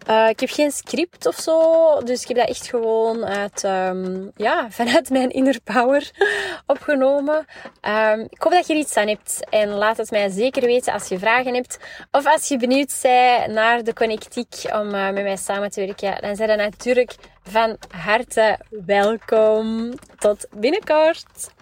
uh, 0.08 0.28
ik 0.28 0.40
heb 0.40 0.50
geen 0.50 0.70
script 0.70 1.26
of 1.26 1.36
zo, 1.36 2.00
dus 2.04 2.22
ik 2.22 2.28
heb 2.28 2.36
dat 2.36 2.48
echt 2.48 2.66
gewoon 2.66 3.24
uit, 3.24 3.64
um, 3.64 4.30
ja, 4.36 4.66
vanuit 4.70 5.10
mijn 5.10 5.30
inner 5.30 5.60
power 5.64 6.10
opgenomen. 6.66 7.46
Um, 7.82 8.20
ik 8.20 8.42
hoop 8.42 8.52
dat 8.52 8.66
je 8.66 8.72
er 8.72 8.78
iets 8.78 8.96
aan 8.96 9.08
hebt 9.08 9.46
en 9.50 9.68
laat 9.68 9.96
het 9.96 10.10
mij 10.10 10.28
zeker 10.28 10.62
weten 10.62 10.92
als 10.92 11.08
je 11.08 11.18
vragen 11.18 11.54
hebt 11.54 11.78
of 12.10 12.26
als 12.26 12.48
je 12.48 12.56
benieuwd 12.56 12.98
bent 13.02 13.52
naar 13.52 13.84
de 13.84 13.92
connectiek 13.92 14.54
om 14.72 14.94
uh, 14.94 15.10
met 15.10 15.22
mij 15.22 15.36
samen 15.36 15.70
te 15.70 15.86
werken. 15.86 16.22
Dan 16.22 16.36
zijn 16.36 16.48
dan 16.48 16.56
natuurlijk 16.56 17.14
van 17.42 17.76
harte 17.90 18.58
welkom. 18.86 19.92
Tot 20.18 20.46
binnenkort. 20.50 21.54